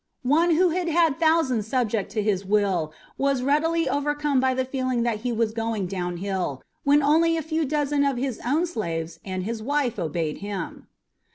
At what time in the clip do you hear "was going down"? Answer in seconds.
5.31-6.17